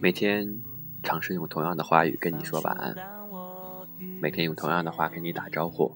[0.00, 0.62] 每天
[1.02, 2.96] 尝试用同样的话语跟你说晚安，
[4.22, 5.94] 每天用同样的话跟你打招呼。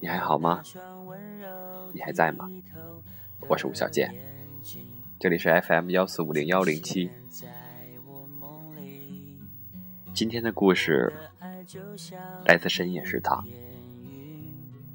[0.00, 0.60] 你还好吗？
[1.92, 2.50] 你还在吗？
[3.48, 4.12] 我是吴小健，
[5.20, 7.08] 这里是 FM 幺四五零幺零七。
[10.12, 11.12] 今天的故事
[12.44, 13.46] 来自深夜食堂。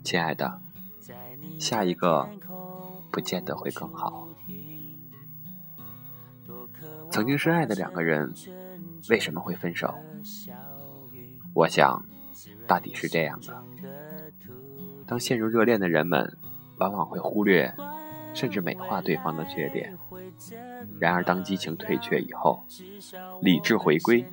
[0.04, 0.59] 亲爱的，
[1.58, 2.27] 下一个
[3.09, 4.29] 不见得会更好。
[7.20, 8.34] 曾经深爱的两个人，
[9.09, 9.94] 为什么会分手？
[11.54, 12.02] 我想，
[12.66, 13.62] 大抵是这样的：
[15.05, 16.38] 当陷入热恋的人们，
[16.77, 17.76] 往往会忽略，
[18.34, 19.94] 甚至美化对方的缺点；
[20.98, 22.66] 然而，当激情退却以后，
[23.41, 24.26] 理智回归，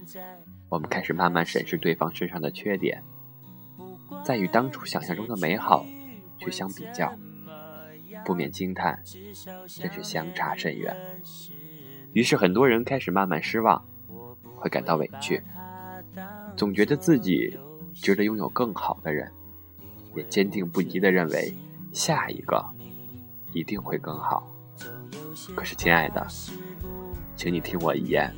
[0.69, 3.03] 我们开始慢慢审视对方身上的缺点。
[4.25, 5.85] 在与当初想象中的美好
[6.39, 7.13] 去相比较，
[8.25, 9.03] 不免惊叹，
[9.67, 10.97] 真是相差甚远。
[12.17, 13.85] 于是很多人开始慢慢失望，
[14.55, 15.39] 会感到委屈，
[16.57, 17.55] 总觉得自己
[17.93, 19.31] 值得拥有更好的人，
[20.15, 21.55] 也坚定不移地认为
[21.93, 22.65] 下一个
[23.53, 24.51] 一定会更好。
[25.55, 26.27] 可是，亲爱的，
[27.37, 28.35] 请你听我一言，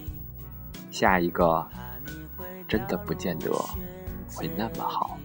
[0.90, 1.64] 下一个
[2.66, 3.48] 真的不见得
[4.34, 5.16] 会那么好。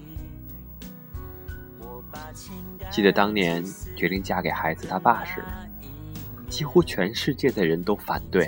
[2.91, 3.65] 记得当年
[3.95, 5.43] 决定嫁给孩子他爸时，
[6.53, 8.47] 几乎全世界的人都反对，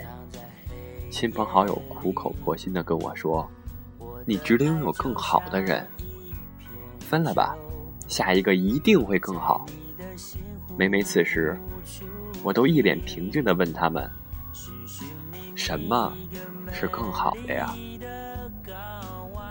[1.10, 3.50] 亲朋好友苦口婆心的跟我说
[4.28, 5.84] ：“你值得拥有更好的人，
[7.00, 7.58] 分了吧，
[8.08, 9.66] 下一个一定会更好。”
[10.78, 11.60] 每每此时，
[12.44, 14.08] 我都一脸平静的问他们
[15.58, 16.14] ：“什么
[16.72, 17.74] 是更好的呀？”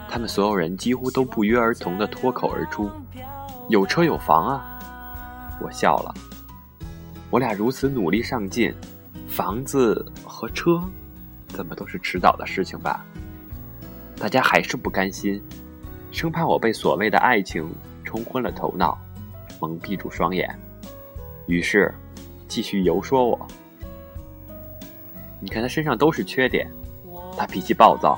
[0.09, 2.89] 他们所有人几乎都不约而同的脱口而出。
[3.69, 5.59] 有车有房啊！
[5.61, 6.15] 我笑了。
[7.35, 8.73] 我俩如此努力上进，
[9.27, 10.81] 房子和车，
[11.49, 13.05] 怎么都是迟早的事情吧？
[14.17, 15.43] 大家还是不甘心，
[16.13, 17.69] 生怕我被所谓的爱情
[18.05, 18.97] 冲昏了头脑，
[19.61, 20.49] 蒙蔽住双眼，
[21.49, 21.93] 于是
[22.47, 23.49] 继续游说我。
[25.41, 26.71] 你看他身上都是缺点，
[27.37, 28.17] 他脾气暴躁，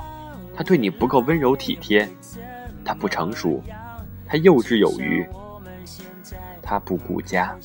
[0.54, 2.06] 他对你不够温柔体贴，
[2.84, 3.62] 他不成熟。
[4.27, 5.27] 他幼稚有余，
[6.60, 7.56] 他不顾家。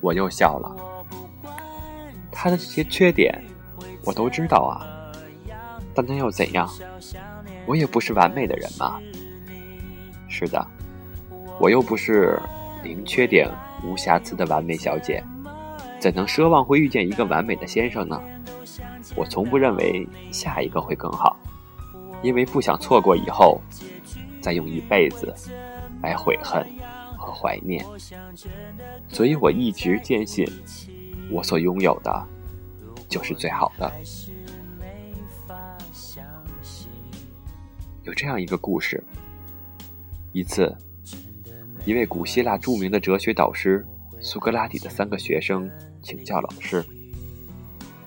[0.00, 0.76] 我又笑了。
[2.30, 3.42] 他的这些缺点，
[4.04, 4.86] 我都知道啊。
[5.94, 6.68] 但那又怎样？
[7.66, 9.00] 我也不是完美的人嘛。
[10.28, 10.66] 是的，
[11.58, 12.40] 我又不是
[12.82, 13.48] 零缺点、
[13.84, 15.22] 无瑕疵的完美小姐，
[15.98, 18.20] 怎能奢望会遇见一个完美的先生呢？
[19.16, 21.36] 我从不认为下一个会更好，
[22.22, 23.60] 因为不想错过以后。
[24.42, 25.34] 再用一辈子
[26.02, 26.66] 来悔恨
[27.30, 27.84] 和怀念，
[29.08, 30.44] 所以我一直坚信，
[31.30, 32.26] 我所拥有的
[33.08, 33.92] 就是最好的。
[38.02, 39.02] 有这样一个故事：
[40.32, 40.74] 一次，
[41.84, 43.86] 一位古希腊著名的哲学导师
[44.20, 45.70] 苏格拉底的三个学生
[46.02, 46.84] 请教老师，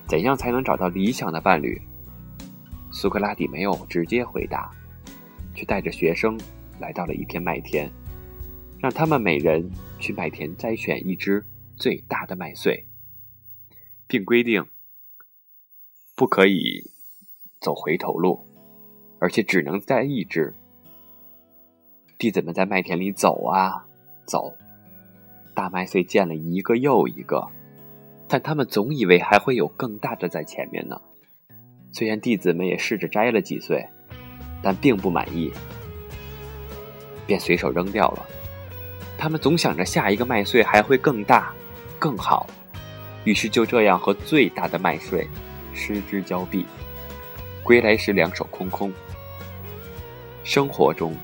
[0.07, 1.81] 怎样才能找到理想的伴侣？
[2.91, 4.69] 苏格拉底没有直接回答。
[5.55, 6.35] 却带着学生
[6.79, 7.87] 来到了一片麦田，
[8.83, 11.41] 让他们每人去麦田摘选一只
[11.77, 12.85] 最大的麦穗，
[14.07, 14.61] 并规定
[16.17, 16.91] 不可以
[17.61, 18.45] 走回头路，
[19.19, 20.53] 而且只能摘一只。
[22.17, 23.87] 弟子们在麦田里走啊
[24.25, 24.53] 走，
[25.55, 27.47] 大麦穗见了一个又一个，
[28.27, 31.01] 但他们总以为还会有更大的在前面呢。
[31.93, 33.81] 虽然弟子们也试着摘了几穗。
[34.65, 35.51] 但并不满意，
[37.27, 38.25] 便随手扔掉了。
[39.23, 41.53] 他们总想着下一个麦穗还会更大、
[41.97, 42.45] 更好，
[43.23, 45.25] 于是就这样和最大的麦穗
[45.73, 46.65] 失之交臂，
[47.63, 48.91] 归来时两手空空。
[50.43, 51.15] 生活中，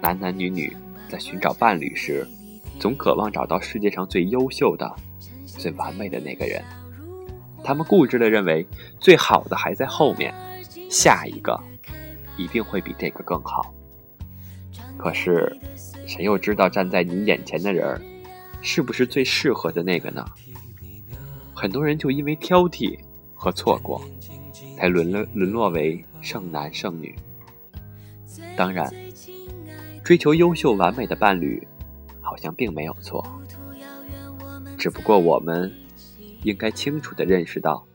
[0.00, 0.76] 男男女女
[1.08, 2.26] 在寻找伴侣时，
[2.80, 4.92] 总渴望找到世界上最优秀的、
[5.46, 6.60] 最完美的那个人。
[7.62, 8.66] 他们固执地认为，
[8.98, 10.34] 最好的还在后面，
[10.90, 11.56] 下一个。
[12.36, 13.72] 一定会比这个更好。
[15.00, 15.50] 可是，
[16.06, 17.98] 谁又知道站在你眼前的人
[18.60, 20.22] 是不是最适合的那个呢？
[21.54, 22.98] 很多人就因为挑剔
[23.34, 24.02] 和错过，
[24.76, 27.16] 才沦落沦落为剩男剩女。
[28.54, 28.92] 当然，
[30.04, 31.66] 追求优秀完美的伴侣，
[32.20, 33.24] 好像并没有错。
[34.76, 35.72] 只不过我们
[36.42, 37.86] 应该清楚的认识到，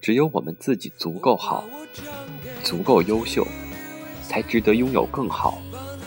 [0.00, 1.62] 只有我们自己足够好。
[2.62, 3.46] 足够优秀，
[4.26, 5.58] 才值得拥有更好、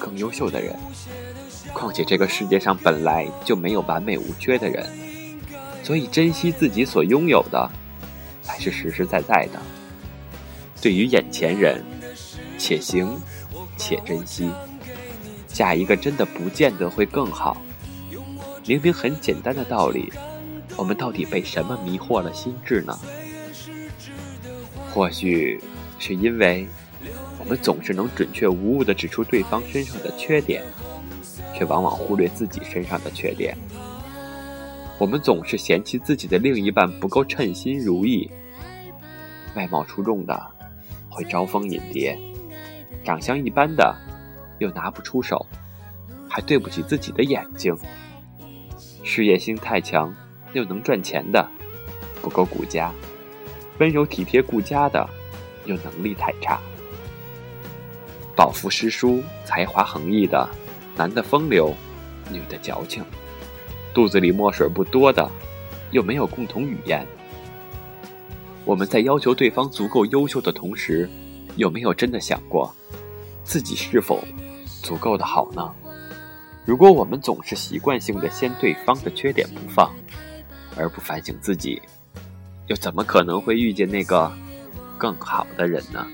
[0.08, 0.74] 更优秀的人。
[1.74, 4.88] 况且这个世界上本来就没有完美无缺的人，
[5.84, 7.70] 所以珍惜自己所拥有的，
[8.42, 9.62] 才是实实在在的。
[10.82, 11.84] 对于眼前人，
[12.58, 13.20] 且行
[13.78, 14.50] 且珍惜。
[15.48, 17.58] 下一个真的不见得会更好。
[18.66, 20.12] 明明很简单的道理，
[20.78, 22.98] 我们到底被什么迷惑了心智呢？
[24.94, 25.62] 或许
[26.00, 26.68] 是因为
[27.40, 30.64] 我们总是能准确无误地指出对方身上的缺点，
[31.56, 33.56] 却往往忽略自己身上的缺点。
[35.00, 38.30] 我们总是嫌弃自己的另一半不够称心如意，
[39.56, 40.40] 外貌出众的
[41.10, 42.18] 会招蜂引蝶，
[43.04, 43.96] 长相一般的
[44.60, 45.46] 又拿不出手，
[46.28, 47.78] 还对不起自己的眼睛。
[49.04, 50.14] 事业心太强
[50.54, 51.48] 又能赚钱的
[52.22, 52.92] 不够顾家，
[53.80, 55.08] 温柔体贴顾家的
[55.66, 56.60] 又能力太差，
[58.38, 60.48] 饱腹诗书才华横溢的
[60.96, 61.74] 男的风流，
[62.32, 63.04] 女的矫情。
[63.96, 65.28] 肚子里墨水不多的，
[65.90, 67.04] 又没有共同语言。
[68.64, 71.10] 我们在要求对方足够优秀的同时，
[71.56, 72.72] 有没有真的想过，
[73.44, 74.24] 自己是否
[74.84, 75.74] 足够的好呢？
[76.64, 79.92] 如果我们总是习惯性的先对方的缺点不放，
[80.76, 81.82] 而不反省自己，
[82.68, 84.32] 又怎么可能会遇见那个
[84.96, 86.06] 更好的人呢？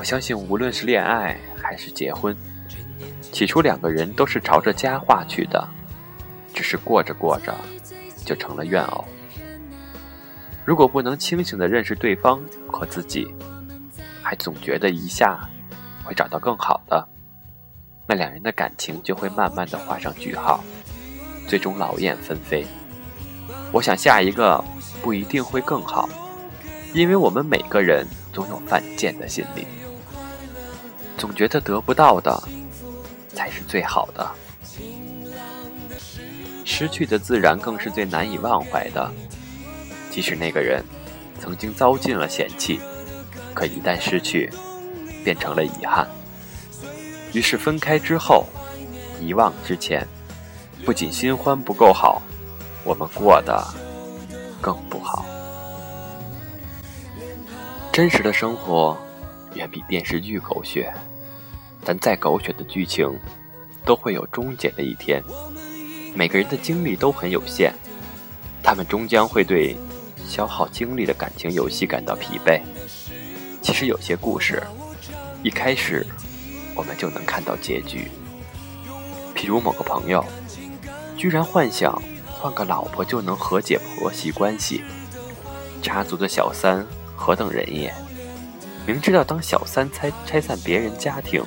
[0.00, 2.34] 我相信，无论是恋爱还是结婚。
[3.30, 5.68] 起初两个人都是朝着佳话去的，
[6.54, 7.54] 只是过着过着，
[8.24, 9.04] 就成了怨偶。
[10.64, 13.28] 如果不能清醒的认识对方和自己，
[14.22, 15.46] 还总觉得一下
[16.02, 17.06] 会找到更好的，
[18.06, 20.64] 那两人的感情就会慢慢的画上句号，
[21.46, 22.64] 最终劳燕分飞。
[23.70, 24.64] 我想下一个
[25.02, 26.08] 不一定会更好，
[26.94, 29.66] 因为我们每个人总有犯贱的心理，
[31.20, 32.42] 总觉得得不到的。
[33.32, 34.28] 才是最好的，
[36.64, 39.10] 失去的自然更是最难以忘怀的。
[40.10, 40.84] 即使那个人
[41.40, 42.80] 曾经遭尽了嫌弃，
[43.54, 44.50] 可一旦失去，
[45.24, 46.06] 变成了遗憾。
[47.32, 48.44] 于是分开之后，
[49.20, 50.06] 遗忘之前，
[50.84, 52.20] 不仅新欢不够好，
[52.84, 53.64] 我们过得
[54.60, 55.24] 更不好。
[57.90, 58.98] 真实的生活
[59.54, 60.92] 远比电视剧狗血。
[61.84, 63.10] 但再狗血的剧情，
[63.86, 65.22] 都会有终结的一天。
[66.14, 67.72] 每个人的精力都很有限，
[68.62, 69.76] 他们终将会对
[70.26, 72.60] 消耗精力的感情游戏感到疲惫。
[73.62, 74.62] 其实有些故事，
[75.42, 76.06] 一开始
[76.74, 78.10] 我们就能看到结局。
[79.34, 80.22] 譬如某个朋友，
[81.16, 84.82] 居然幻想换个老婆就能和解婆媳关系，
[85.80, 86.86] 家族的小三
[87.16, 87.90] 何等人也！
[88.86, 91.44] 明知道当小三拆拆散别人家庭。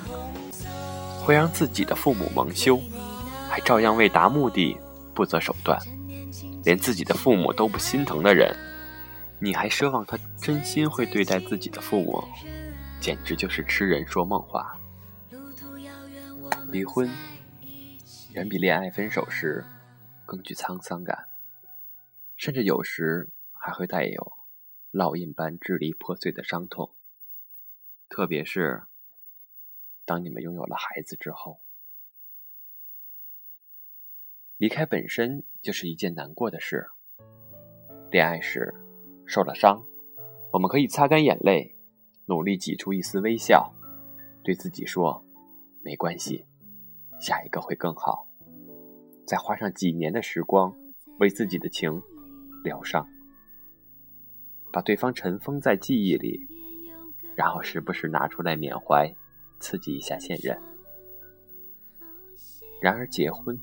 [1.26, 2.78] 会让自己的父母蒙羞，
[3.50, 4.78] 还照样为达目的
[5.14, 5.80] 不择手段，
[6.66, 8.54] 连自己的父母都不心疼的人，
[9.40, 12.22] 你还奢望他真心会对待自己的父母，
[13.00, 14.78] 简直就是痴人说梦话。
[16.68, 17.10] 离婚
[18.34, 19.64] 远比恋爱分手时
[20.26, 21.18] 更具沧桑感，
[22.36, 24.34] 甚至有时还会带有
[24.92, 26.92] 烙印般支离破碎的伤痛，
[28.14, 28.84] 特别是。
[30.06, 31.60] 当你们拥有了孩子之后，
[34.58, 36.86] 离开本身就是一件难过的事。
[38.12, 38.72] 恋爱时
[39.26, 39.84] 受了伤，
[40.52, 41.76] 我们可以擦干眼泪，
[42.28, 43.74] 努力挤出一丝微笑，
[44.44, 45.26] 对自己说
[45.82, 46.46] ：“没关系，
[47.20, 48.28] 下一个会更好。”
[49.26, 50.72] 再花上几年的时光，
[51.18, 52.00] 为自己的情
[52.64, 53.10] 疗伤，
[54.72, 56.48] 把对方尘封在记忆里，
[57.36, 59.14] 然后时不时拿出来缅怀。
[59.60, 60.62] 刺激一下现任。
[62.82, 63.58] 然而，结婚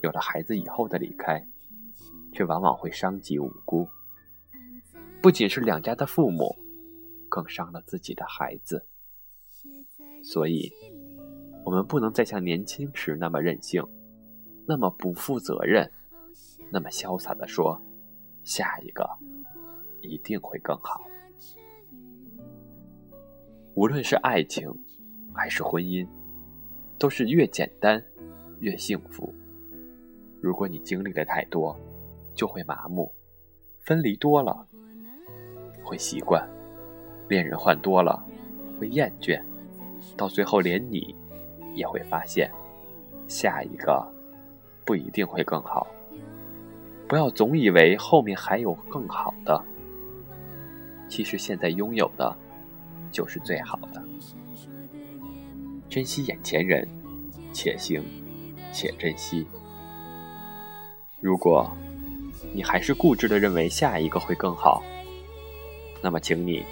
[0.00, 1.44] 有了孩子以后的离开，
[2.32, 3.88] 却往往会伤及无辜。
[5.20, 6.56] 不仅是两家的父母，
[7.28, 8.86] 更伤了自己的孩子。
[10.22, 10.70] 所以，
[11.64, 13.82] 我们不能再像年轻时那么任性，
[14.68, 15.90] 那么不负责任，
[16.70, 17.82] 那么潇洒的说
[18.44, 19.04] ：“下一个
[20.00, 21.02] 一定会更好。”
[23.74, 24.72] 无论是爱情。
[25.36, 26.06] 还是婚姻，
[26.96, 28.00] 都是越简单
[28.60, 29.34] 越幸福。
[30.40, 31.76] 如果你经历的太多，
[32.36, 33.10] 就会麻木；
[33.80, 34.64] 分离多了，
[35.82, 36.40] 会习惯；
[37.28, 38.24] 恋人换多了，
[38.78, 39.42] 会厌倦；
[40.16, 41.12] 到最后，连你
[41.74, 42.48] 也会发现，
[43.26, 44.06] 下一个
[44.84, 45.84] 不一定会更好。
[47.08, 49.60] 不要总以为后面还有更好的，
[51.08, 52.36] 其实现在拥有的
[53.14, 54.02] 就是最好的。
[55.88, 56.86] 珍惜眼前人，
[57.52, 58.02] 且行
[58.72, 59.46] 且珍惜。
[61.20, 61.70] 如果
[62.52, 64.82] 你还是固执的认为下一个会更好，
[66.02, 66.64] 那么请你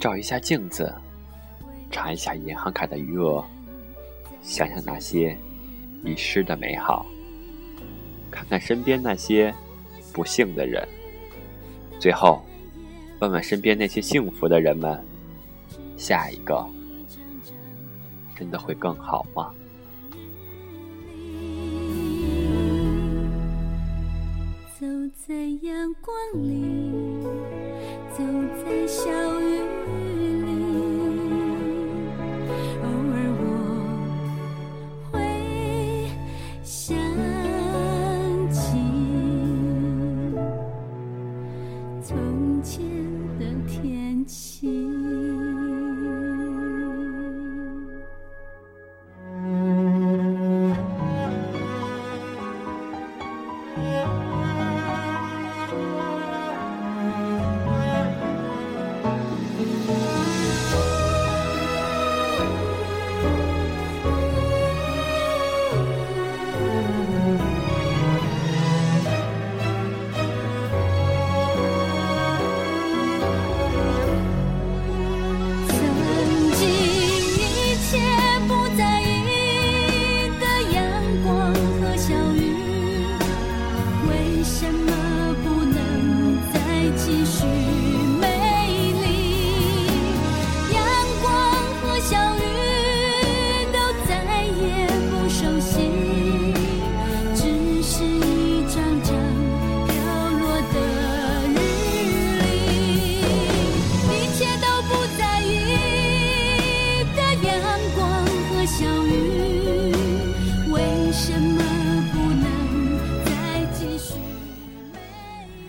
[0.00, 0.90] 照一下镜子，
[1.90, 3.44] 查一下银行卡的余额，
[4.40, 5.36] 想想那些
[6.02, 7.04] 遗失的美好，
[8.30, 9.54] 看看身边那些
[10.14, 10.88] 不幸的人，
[12.00, 12.42] 最后
[13.20, 14.98] 问问身边那些幸福的人们：
[15.96, 16.66] 下一个
[18.34, 19.52] 真的会更好吗？
[24.80, 27.22] 走在阳光里，
[28.16, 28.24] 走
[28.64, 29.10] 在小
[29.42, 29.59] 雨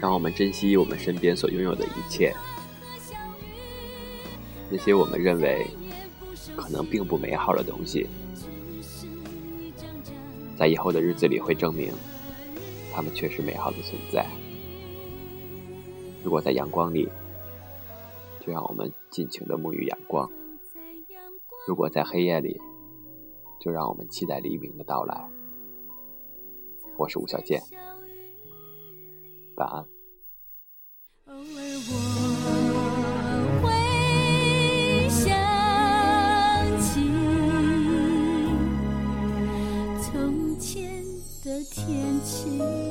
[0.02, 2.36] 让我们珍惜我们身边所拥有的一切，
[4.68, 5.68] 那些我们认为
[6.58, 8.08] 可能并不美好的东西，
[10.58, 11.94] 在以后的日子里会证明，
[12.92, 14.26] 它们确实美好的存在。
[16.24, 17.08] 如果在阳光里，
[18.40, 20.28] 就让我们尽情的沐浴阳光；
[21.68, 22.60] 如果在黑夜里，
[23.60, 25.30] 就让我们期待黎明的到来。
[26.98, 27.62] 我是吴小健。
[29.56, 29.86] 答案
[31.26, 31.42] 偶尔
[31.88, 31.94] 我
[33.62, 33.66] 会
[35.10, 35.22] 想
[36.80, 36.92] 起
[40.02, 41.04] 从前
[41.44, 42.91] 的天气。